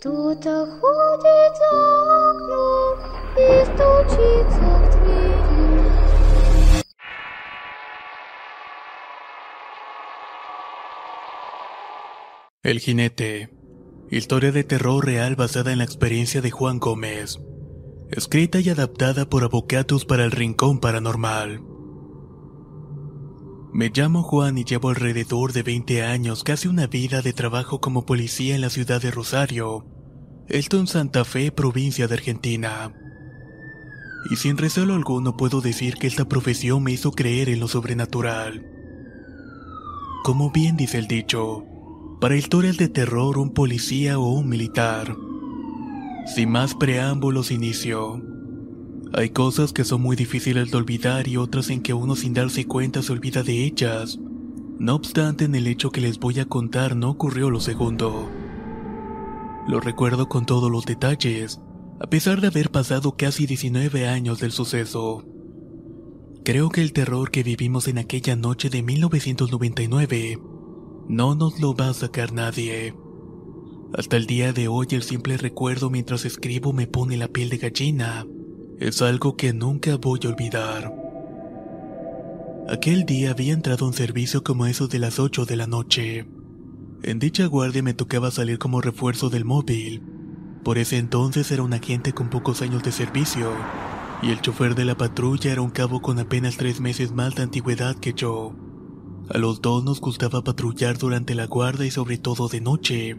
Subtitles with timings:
[0.00, 1.70] Кто-то ходит за
[2.30, 2.94] окном
[3.36, 5.56] и стучится в двери.
[12.62, 13.50] El jinete.
[14.10, 17.38] Historia de terror real basada en la experiencia de Juan Gómez.
[18.10, 21.69] Escrita y adaptada por Avocatus para el Rincón Paranormal.
[23.73, 28.05] Me llamo Juan y llevo alrededor de 20 años, casi una vida de trabajo como
[28.05, 29.85] policía en la ciudad de Rosario,
[30.49, 32.93] esto en Santa Fe, provincia de Argentina.
[34.29, 38.65] Y sin recelo alguno puedo decir que esta profesión me hizo creer en lo sobrenatural.
[40.23, 41.63] Como bien dice el dicho,
[42.19, 45.15] para historias de terror un policía o un militar.
[46.35, 48.21] Sin más preámbulos inicio.
[49.13, 52.65] Hay cosas que son muy difíciles de olvidar y otras en que uno sin darse
[52.65, 54.19] cuenta se olvida de ellas.
[54.79, 58.29] No obstante, en el hecho que les voy a contar no ocurrió lo segundo.
[59.67, 61.59] Lo recuerdo con todos los detalles,
[61.99, 65.25] a pesar de haber pasado casi 19 años del suceso.
[66.43, 70.39] Creo que el terror que vivimos en aquella noche de 1999
[71.09, 72.95] no nos lo va a sacar nadie.
[73.93, 77.57] Hasta el día de hoy el simple recuerdo mientras escribo me pone la piel de
[77.57, 78.25] gallina.
[78.81, 80.91] Es algo que nunca voy a olvidar.
[82.67, 86.25] Aquel día había entrado un servicio como eso de las 8 de la noche.
[87.03, 90.01] En dicha guardia me tocaba salir como refuerzo del móvil.
[90.63, 93.51] Por ese entonces era un agente con pocos años de servicio,
[94.23, 97.43] y el chofer de la patrulla era un cabo con apenas tres meses más de
[97.43, 98.55] antigüedad que yo.
[99.29, 103.15] A los dos nos gustaba patrullar durante la guardia y sobre todo de noche,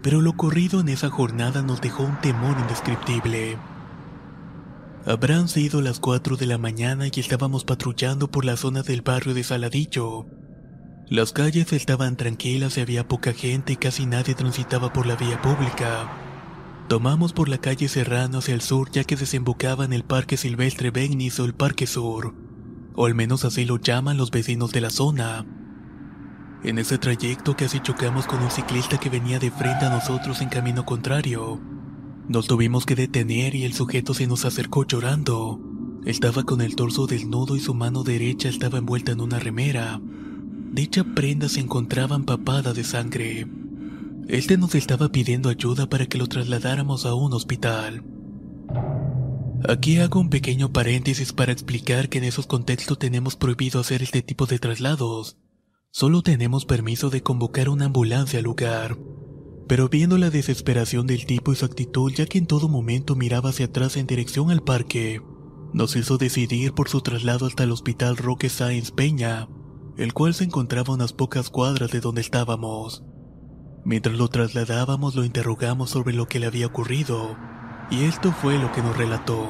[0.00, 3.58] pero lo ocurrido en esa jornada nos dejó un temor indescriptible.
[5.06, 9.34] Habrán sido las 4 de la mañana y estábamos patrullando por la zona del barrio
[9.34, 10.26] de Saladillo.
[11.08, 15.40] Las calles estaban tranquilas y había poca gente y casi nadie transitaba por la vía
[15.40, 16.10] pública.
[16.88, 20.90] Tomamos por la calle Serrano hacia el sur ya que desembocaba en el Parque Silvestre
[20.90, 22.34] Begnis o el Parque Sur,
[22.96, 25.46] o al menos así lo llaman los vecinos de la zona.
[26.64, 30.48] En ese trayecto casi chocamos con un ciclista que venía de frente a nosotros en
[30.48, 31.75] camino contrario.
[32.28, 35.60] Nos tuvimos que detener y el sujeto se nos acercó llorando.
[36.04, 40.00] Estaba con el torso desnudo y su mano derecha estaba envuelta en una remera.
[40.72, 43.46] Dicha prenda se encontraba empapada de sangre.
[44.28, 48.02] Este nos estaba pidiendo ayuda para que lo trasladáramos a un hospital.
[49.68, 54.22] Aquí hago un pequeño paréntesis para explicar que en esos contextos tenemos prohibido hacer este
[54.22, 55.38] tipo de traslados.
[55.92, 58.98] Solo tenemos permiso de convocar una ambulancia al lugar.
[59.68, 63.50] Pero viendo la desesperación del tipo y su actitud, ya que en todo momento miraba
[63.50, 65.20] hacia atrás en dirección al parque,
[65.72, 69.48] nos hizo decidir por su traslado hasta el hospital Roque Sáenz Peña,
[69.96, 73.02] el cual se encontraba a unas pocas cuadras de donde estábamos.
[73.84, 77.36] Mientras lo trasladábamos lo interrogamos sobre lo que le había ocurrido,
[77.90, 79.48] y esto fue lo que nos relató.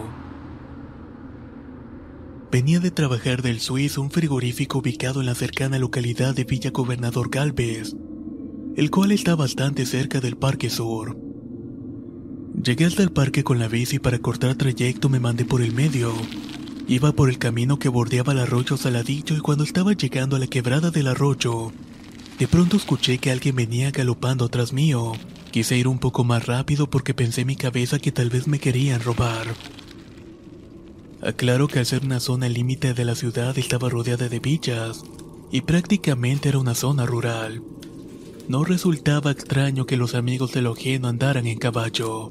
[2.50, 7.28] Venía de trabajar del Suizo un frigorífico ubicado en la cercana localidad de Villa Gobernador
[7.28, 7.94] Galvez,
[8.76, 11.16] el cual está bastante cerca del Parque Sur.
[12.62, 16.12] Llegué hasta el parque con la bici para cortar trayecto me mandé por el medio.
[16.86, 20.46] Iba por el camino que bordeaba el arroyo Saladillo y cuando estaba llegando a la
[20.46, 21.72] quebrada del arroyo,
[22.38, 25.14] de pronto escuché que alguien venía galopando atrás mío.
[25.52, 28.58] Quise ir un poco más rápido porque pensé en mi cabeza que tal vez me
[28.58, 29.54] querían robar.
[31.22, 35.02] Aclaro que al ser una zona límite de la ciudad estaba rodeada de villas
[35.50, 37.62] y prácticamente era una zona rural.
[38.48, 42.30] No resultaba extraño que los amigos de lo ajeno andaran en caballo.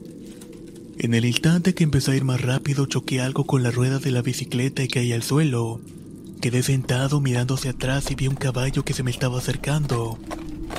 [0.97, 4.11] En el instante que empecé a ir más rápido choqué algo con la rueda de
[4.11, 5.81] la bicicleta y caí al suelo.
[6.39, 10.17] Quedé sentado mirando hacia atrás y vi un caballo que se me estaba acercando.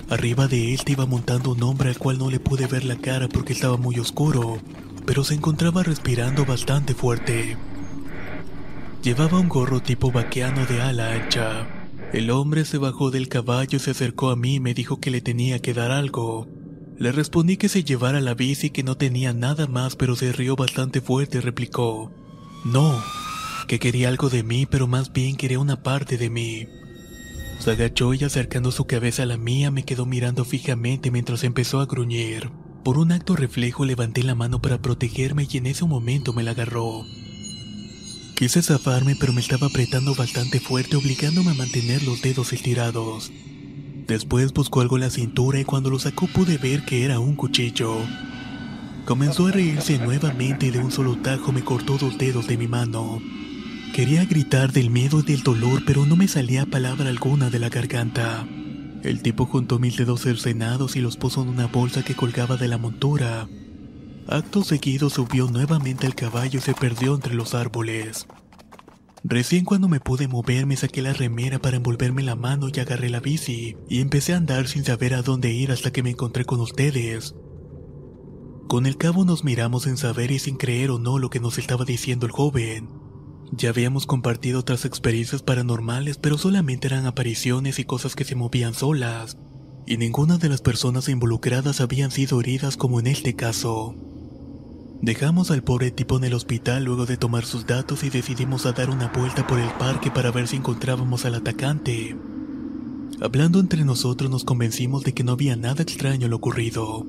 [0.09, 3.29] Arriba de él iba montando un hombre al cual no le pude ver la cara
[3.29, 4.59] porque estaba muy oscuro,
[5.05, 7.59] pero se encontraba respirando bastante fuerte.
[9.03, 11.76] Llevaba un gorro tipo vaqueano de ala ancha.
[12.17, 15.21] El hombre se bajó del caballo se acercó a mí y me dijo que le
[15.21, 16.49] tenía que dar algo.
[16.97, 20.33] Le respondí que se llevara la bici y que no tenía nada más, pero se
[20.33, 22.11] rió bastante fuerte y replicó:
[22.65, 23.05] No,
[23.69, 26.67] que quería algo de mí, pero más bien quería una parte de mí.
[27.59, 31.81] Se agachó y acercando su cabeza a la mía me quedó mirando fijamente mientras empezó
[31.81, 32.51] a gruñir.
[32.83, 36.53] Por un acto reflejo levanté la mano para protegerme y en ese momento me la
[36.53, 37.05] agarró.
[38.37, 43.33] Quise zafarme pero me estaba apretando bastante fuerte obligándome a mantener los dedos estirados.
[44.07, 47.35] Después buscó algo en la cintura y cuando lo sacó pude ver que era un
[47.35, 47.97] cuchillo.
[49.07, 52.69] Comenzó a reírse nuevamente y de un solo tajo me cortó dos dedos de mi
[52.69, 53.23] mano.
[53.95, 57.71] Quería gritar del miedo y del dolor, pero no me salía palabra alguna de la
[57.71, 58.47] garganta.
[59.03, 62.69] El tipo juntó mis dedos cercenados y los puso en una bolsa que colgaba de
[62.69, 63.49] la montura.
[64.29, 68.27] Acto seguido subió nuevamente al caballo y se perdió entre los árboles.
[69.23, 73.09] Recién cuando me pude mover me saqué la remera para envolverme la mano y agarré
[73.09, 76.45] la bici y empecé a andar sin saber a dónde ir hasta que me encontré
[76.45, 77.37] con ustedes.
[78.67, 81.57] Con el cabo nos miramos sin saber y sin creer o no lo que nos
[81.59, 82.89] estaba diciendo el joven.
[83.53, 88.75] Ya habíamos compartido otras experiencias paranormales, pero solamente eran apariciones y cosas que se movían
[88.75, 89.39] solas,
[89.87, 93.95] y ninguna de las personas involucradas habían sido heridas como en este caso.
[95.03, 98.73] Dejamos al pobre tipo en el hospital luego de tomar sus datos y decidimos a
[98.73, 102.17] dar una vuelta por el parque para ver si encontrábamos al atacante.
[103.21, 107.07] Hablando entre nosotros nos convencimos de que no había nada extraño en lo ocurrido,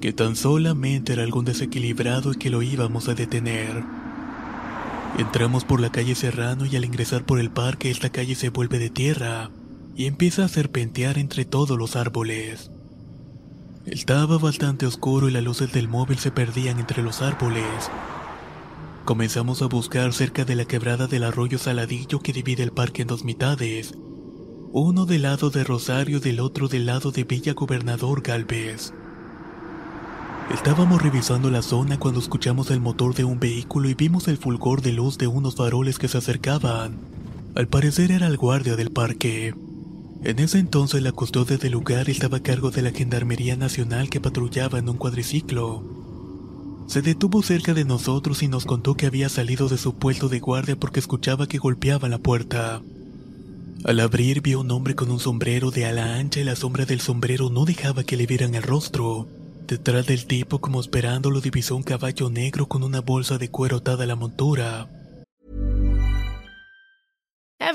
[0.00, 3.84] que tan solamente era algún desequilibrado y que lo íbamos a detener.
[5.16, 8.78] Entramos por la calle Serrano y al ingresar por el parque esta calle se vuelve
[8.78, 9.50] de tierra
[9.96, 12.70] y empieza a serpentear entre todos los árboles.
[13.90, 17.64] Estaba bastante oscuro y las luces del móvil se perdían entre los árboles.
[19.06, 23.08] Comenzamos a buscar cerca de la quebrada del arroyo Saladillo que divide el parque en
[23.08, 23.94] dos mitades,
[24.72, 28.92] uno del lado de Rosario y del otro del lado de Villa Gobernador Galvez.
[30.52, 34.82] Estábamos revisando la zona cuando escuchamos el motor de un vehículo y vimos el fulgor
[34.82, 36.98] de luz de unos faroles que se acercaban.
[37.54, 39.54] Al parecer era el guardia del parque.
[40.24, 44.20] En ese entonces la custodia del lugar estaba a cargo de la Gendarmería Nacional que
[44.20, 45.84] patrullaba en un cuadriciclo.
[46.88, 50.40] Se detuvo cerca de nosotros y nos contó que había salido de su puesto de
[50.40, 52.82] guardia porque escuchaba que golpeaba la puerta.
[53.84, 57.00] Al abrir vio un hombre con un sombrero de ala ancha y la sombra del
[57.00, 59.28] sombrero no dejaba que le vieran el rostro.
[59.68, 64.02] Detrás del tipo, como esperándolo, divisó un caballo negro con una bolsa de cuero atada
[64.02, 64.88] a la montura.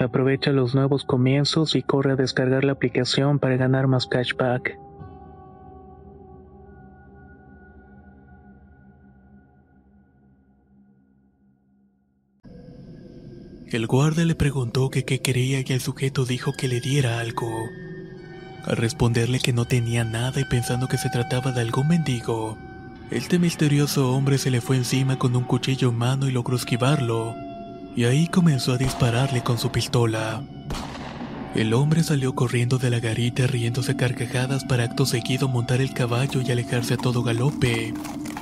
[0.00, 4.78] Aprovecha los nuevos comienzos y corre a descargar la aplicación para ganar más cashback.
[13.70, 17.46] El guardia le preguntó que qué quería y el sujeto dijo que le diera algo.
[18.64, 22.56] Al responderle que no tenía nada y pensando que se trataba de algún mendigo,
[23.10, 27.36] este misterioso hombre se le fue encima con un cuchillo en mano y logró esquivarlo,
[27.96, 30.42] y ahí comenzó a dispararle con su pistola.
[31.54, 36.40] El hombre salió corriendo de la garita riéndose carcajadas para acto seguido montar el caballo
[36.40, 37.92] y alejarse a todo galope.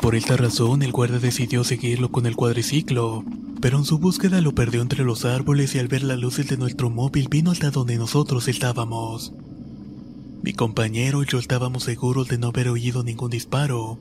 [0.02, 3.24] Por esta razón el guardia decidió seguirlo con el cuadriciclo,
[3.60, 6.58] pero en su búsqueda lo perdió entre los árboles y al ver las luces de
[6.58, 9.32] nuestro móvil vino hasta donde nosotros estábamos.
[10.42, 13.98] Mi compañero y yo estábamos seguros de no haber oído ningún disparo.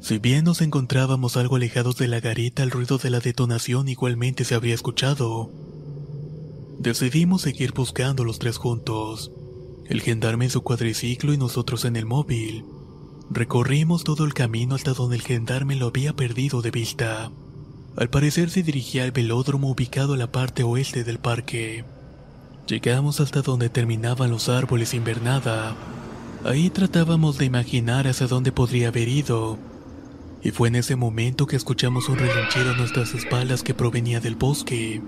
[0.00, 4.44] Si bien nos encontrábamos algo alejados de la garita, el ruido de la detonación igualmente
[4.44, 5.50] se habría escuchado.
[6.78, 9.30] Decidimos seguir buscando los tres juntos,
[9.86, 12.64] el gendarme en su cuadriciclo y nosotros en el móvil.
[13.30, 17.30] Recorrimos todo el camino hasta donde el gendarme lo había perdido de vista.
[17.96, 21.84] Al parecer se dirigía al velódromo ubicado a la parte oeste del parque.
[22.66, 25.76] Llegamos hasta donde terminaban los árboles invernada.
[26.44, 29.58] Ahí tratábamos de imaginar hacia dónde podría haber ido.
[30.42, 34.36] Y fue en ese momento que escuchamos un relinchero a nuestras espaldas que provenía del
[34.36, 35.02] bosque.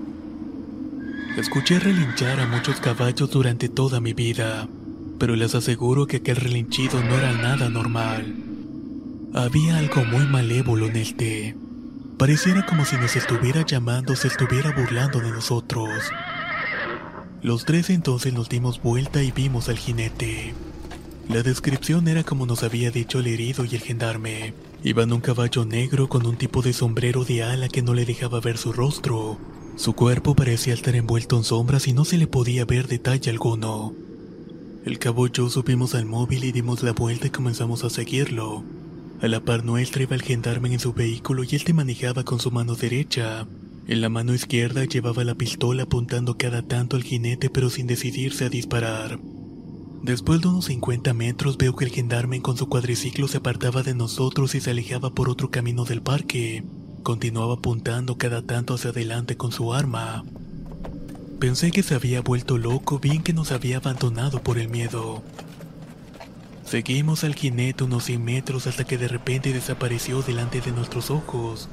[1.38, 4.68] Escuché relinchar a muchos caballos durante toda mi vida,
[5.18, 8.34] pero les aseguro que aquel relinchido no era nada normal.
[9.32, 11.56] Había algo muy malévolo en el té.
[12.18, 15.88] Pareciera como si nos estuviera llamando, se estuviera burlando de nosotros.
[17.40, 20.54] Los tres entonces nos dimos vuelta y vimos al jinete.
[21.28, 24.54] La descripción era como nos había dicho el herido y el gendarme.
[24.82, 28.04] Iba en un caballo negro con un tipo de sombrero de ala que no le
[28.04, 29.38] dejaba ver su rostro.
[29.76, 33.94] Su cuerpo parecía estar envuelto en sombras y no se le podía ver detalle alguno.
[34.84, 38.64] El cabo y yo subimos al móvil y dimos la vuelta y comenzamos a seguirlo.
[39.20, 42.40] A la par nuestra iba el gendarme en su vehículo y él te manejaba con
[42.40, 43.46] su mano derecha.
[43.86, 48.46] En la mano izquierda llevaba la pistola apuntando cada tanto al jinete pero sin decidirse
[48.46, 49.20] a disparar.
[50.02, 53.94] Después de unos 50 metros veo que el gendarme con su cuadriciclo se apartaba de
[53.94, 56.64] nosotros y se alejaba por otro camino del parque.
[57.04, 60.24] Continuaba apuntando cada tanto hacia adelante con su arma.
[61.38, 65.22] Pensé que se había vuelto loco, bien que nos había abandonado por el miedo.
[66.64, 71.68] Seguimos al jinete unos 100 metros hasta que de repente desapareció delante de nuestros ojos.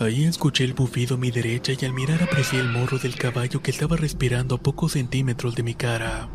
[0.00, 3.62] Ahí escuché el bufido a mi derecha y al mirar aprecié el morro del caballo
[3.62, 6.28] que estaba respirando a pocos centímetros de mi cara.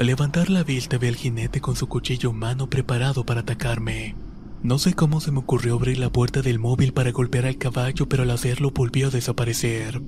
[0.00, 4.16] Al levantar la vista vi al jinete con su cuchillo en mano preparado para atacarme.
[4.62, 8.08] No sé cómo se me ocurrió abrir la puerta del móvil para golpear al caballo,
[8.08, 10.00] pero al hacerlo volvió a desaparecer.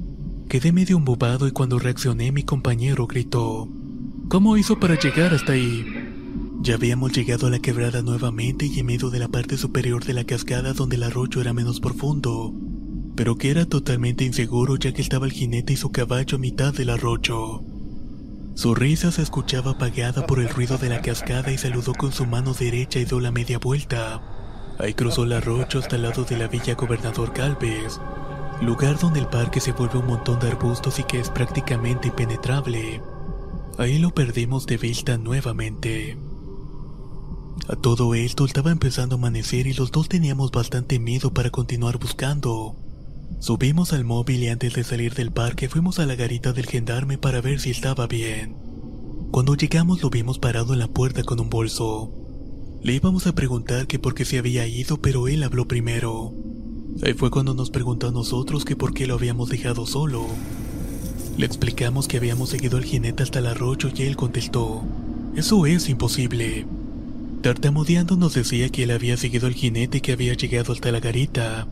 [0.49, 3.69] Quedé medio embobado y cuando reaccioné mi compañero gritó,
[4.31, 5.85] ¿Cómo hizo para llegar hasta ahí?
[6.63, 10.15] Ya habíamos llegado a la quebrada nuevamente y en medio de la parte superior de
[10.15, 12.55] la cascada donde el arroyo era menos profundo,
[13.15, 16.73] pero que era totalmente inseguro ya que estaba el jinete y su caballo a mitad
[16.73, 17.63] del arroyo.
[18.55, 22.27] Su risa se escuchaba apagada por el ruido de la cascada y saludó con su
[22.27, 24.21] mano derecha y dio la media vuelta.
[24.79, 27.99] Ahí cruzó el arroyo hasta el lado de la villa Gobernador Calves,
[28.61, 33.03] lugar donde el parque se vuelve un montón de arbustos y que es prácticamente impenetrable.
[33.79, 36.19] Ahí lo perdimos de vista nuevamente.
[37.69, 41.99] A todo esto estaba empezando a amanecer y los dos teníamos bastante miedo para continuar
[41.99, 42.77] buscando.
[43.43, 47.19] Subimos al móvil y antes de salir del parque fuimos a la garita del gendarme
[47.19, 48.55] para ver si estaba bien.
[49.33, 52.15] Cuando llegamos lo vimos parado en la puerta con un bolso.
[52.85, 56.33] Le íbamos a preguntar que por qué se había ido, pero él habló primero.
[57.03, 60.25] Ahí fue cuando nos preguntó a nosotros que por qué lo habíamos dejado solo.
[61.37, 64.85] Le explicamos que habíamos seguido al jinete hasta el arroyo y él contestó,
[65.35, 66.65] Eso es imposible.
[67.43, 71.67] Tartamudeando nos decía que él había seguido al jinete que había llegado hasta la garita.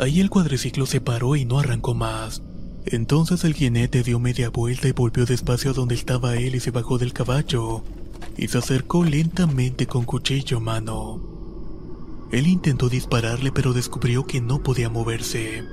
[0.00, 2.42] Ahí el cuadriciclo se paró y no arrancó más.
[2.86, 6.70] Entonces el jinete dio media vuelta y volvió despacio a donde estaba él y se
[6.70, 7.84] bajó del caballo,
[8.38, 11.20] y se acercó lentamente con cuchillo a mano.
[12.32, 15.64] Él intentó dispararle pero descubrió que no podía moverse.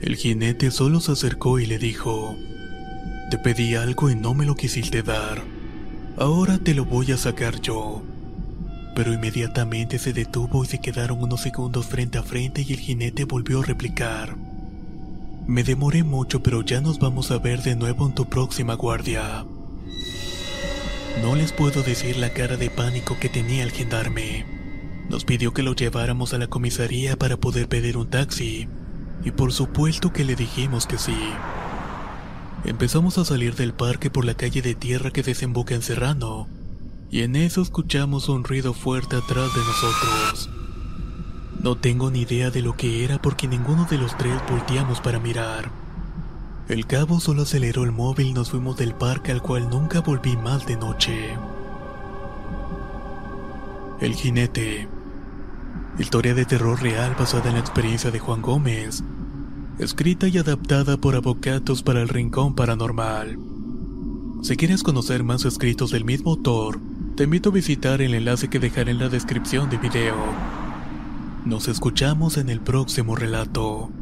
[0.00, 2.34] El jinete solo se acercó y le dijo,
[3.30, 5.42] Te pedí algo y no me lo quisiste dar.
[6.16, 8.02] Ahora te lo voy a sacar yo.
[8.94, 13.24] Pero inmediatamente se detuvo y se quedaron unos segundos frente a frente y el jinete
[13.24, 14.36] volvió a replicar.
[15.46, 19.44] Me demoré mucho, pero ya nos vamos a ver de nuevo en tu próxima guardia.
[21.20, 24.46] No les puedo decir la cara de pánico que tenía el gendarme.
[25.08, 28.68] Nos pidió que lo lleváramos a la comisaría para poder pedir un taxi,
[29.24, 31.16] y por supuesto que le dijimos que sí.
[32.64, 36.48] Empezamos a salir del parque por la calle de tierra que desemboca en Serrano,
[37.12, 40.50] y en eso escuchamos un ruido fuerte atrás de nosotros.
[41.62, 45.20] No tengo ni idea de lo que era porque ninguno de los tres volteamos para
[45.20, 45.70] mirar.
[46.68, 50.38] El cabo solo aceleró el móvil y nos fuimos del parque al cual nunca volví
[50.38, 51.36] más de noche.
[54.00, 54.88] El jinete.
[55.98, 59.04] Historia de terror real basada en la experiencia de Juan Gómez.
[59.78, 63.38] Escrita y adaptada por Avocatos para el Rincón Paranormal.
[64.40, 66.80] Si quieres conocer más escritos del mismo autor,
[67.22, 70.16] te invito a visitar el enlace que dejaré en la descripción del video.
[71.44, 73.92] Nos escuchamos en el próximo relato.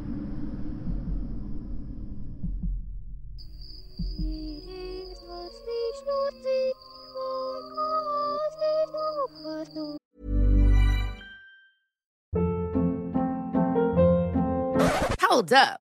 [15.29, 15.90] Hold up.